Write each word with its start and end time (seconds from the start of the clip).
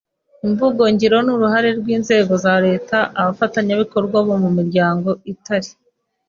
mvugo 0.49 0.81
n 0.85 0.87
ingiro 0.91 1.17
n 1.25 1.27
uruhare 1.35 1.69
rw 1.79 1.87
inzego 1.95 2.33
za 2.43 2.53
Leta 2.65 2.97
abafatanyabikorwa 3.19 4.17
bo 4.27 4.35
mu 4.43 4.49
miryango 4.57 5.09
itari 5.33 5.69